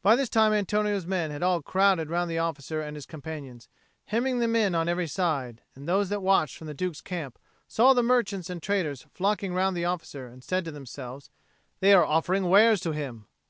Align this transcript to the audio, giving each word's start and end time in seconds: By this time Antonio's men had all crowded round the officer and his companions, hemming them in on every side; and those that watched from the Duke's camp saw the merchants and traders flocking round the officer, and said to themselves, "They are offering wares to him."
By 0.00 0.16
this 0.16 0.30
time 0.30 0.54
Antonio's 0.54 1.04
men 1.04 1.30
had 1.30 1.42
all 1.42 1.60
crowded 1.60 2.08
round 2.08 2.30
the 2.30 2.38
officer 2.38 2.80
and 2.80 2.96
his 2.96 3.04
companions, 3.04 3.68
hemming 4.06 4.38
them 4.38 4.56
in 4.56 4.74
on 4.74 4.88
every 4.88 5.06
side; 5.06 5.60
and 5.74 5.86
those 5.86 6.08
that 6.08 6.22
watched 6.22 6.56
from 6.56 6.68
the 6.68 6.72
Duke's 6.72 7.02
camp 7.02 7.38
saw 7.66 7.92
the 7.92 8.02
merchants 8.02 8.48
and 8.48 8.62
traders 8.62 9.04
flocking 9.12 9.52
round 9.52 9.76
the 9.76 9.84
officer, 9.84 10.26
and 10.26 10.42
said 10.42 10.64
to 10.64 10.72
themselves, 10.72 11.28
"They 11.80 11.92
are 11.92 12.06
offering 12.06 12.48
wares 12.48 12.80
to 12.80 12.92
him." 12.92 13.26